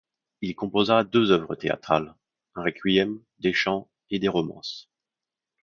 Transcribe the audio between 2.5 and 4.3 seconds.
un requiem, des chants et des